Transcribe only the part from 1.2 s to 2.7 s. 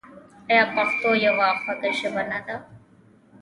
یوه خوږه ژبه نه ده؟